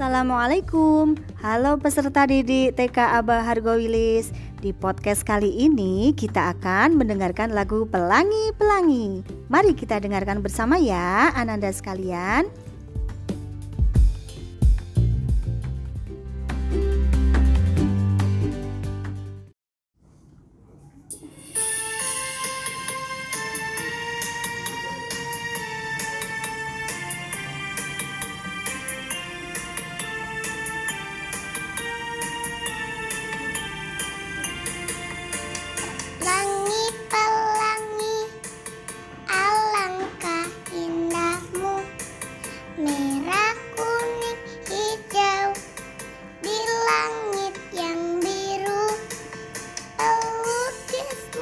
Assalamualaikum. 0.00 1.12
Halo 1.44 1.76
peserta 1.76 2.24
didik 2.24 2.72
TK 2.72 3.20
Abah 3.20 3.44
Hargowilis. 3.44 4.32
Di 4.64 4.72
podcast 4.72 5.28
kali 5.28 5.52
ini 5.52 6.16
kita 6.16 6.56
akan 6.56 6.96
mendengarkan 6.96 7.52
lagu 7.52 7.84
Pelangi-Pelangi. 7.84 9.20
Mari 9.52 9.76
kita 9.76 10.00
dengarkan 10.00 10.40
bersama 10.40 10.80
ya 10.80 11.28
Ananda 11.36 11.68
sekalian 11.68 12.48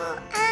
안녕. 0.08 0.47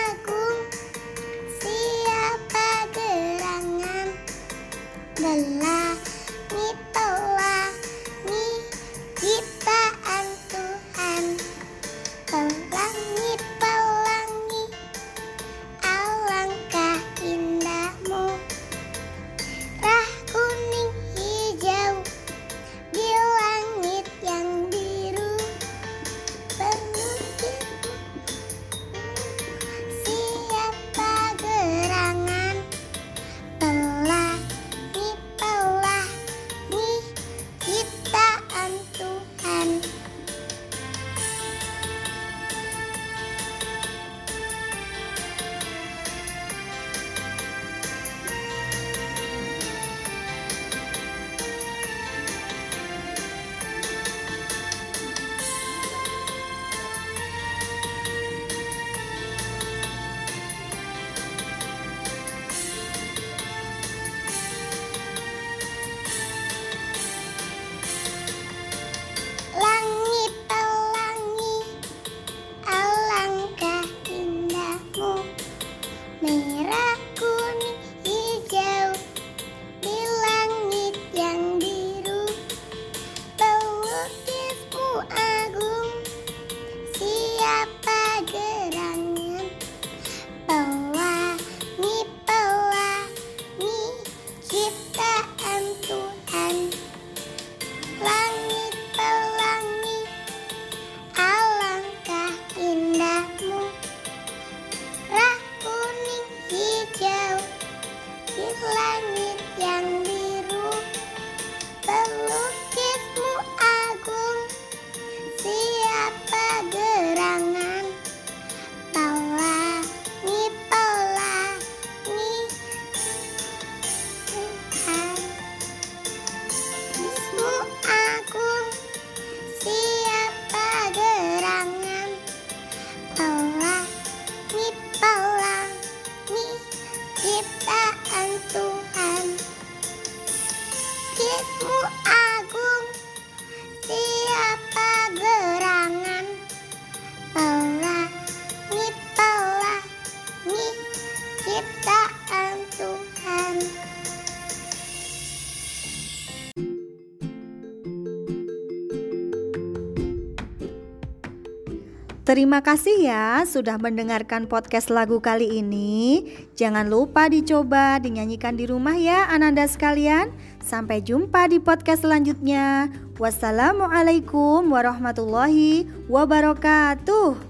Terima 162.27 162.59
kasih 162.59 163.07
ya 163.07 163.47
sudah 163.47 163.79
mendengarkan 163.79 164.51
podcast 164.51 164.91
lagu 164.91 165.23
kali 165.23 165.63
ini. 165.63 166.27
Jangan 166.59 166.91
lupa 166.91 167.31
dicoba 167.31 168.03
dinyanyikan 168.03 168.59
di 168.59 168.67
rumah 168.67 168.99
ya 168.99 169.31
Ananda 169.31 169.63
sekalian. 169.71 170.35
Sampai 170.59 171.07
jumpa 171.07 171.47
di 171.47 171.63
podcast 171.63 172.03
selanjutnya. 172.03 172.91
Wassalamualaikum 173.23 174.67
warahmatullahi 174.67 175.87
wabarakatuh. 176.11 177.46